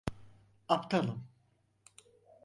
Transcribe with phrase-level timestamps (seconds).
[0.67, 1.23] Aptalım.